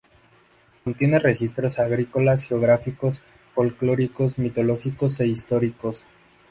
Contienen 0.83 1.19
registros 1.19 1.77
agrícolas, 1.77 2.45
geográficos, 2.45 3.21
folklóricos, 3.53 4.39
mitológicos 4.39 5.19
e 5.19 5.27
históricos. 5.27 6.05